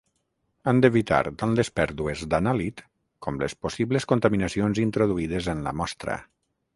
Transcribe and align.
Han 0.69 0.77
d'evitar 0.83 1.17
tant 1.41 1.51
les 1.59 1.69
pèrdues 1.79 2.23
d'anàlit 2.31 2.81
com 3.27 3.37
les 3.43 3.55
possibles 3.67 4.07
contaminacions 4.13 4.81
introduïdes 4.85 5.51
en 5.55 5.63
la 5.69 5.79
mostra. 5.83 6.17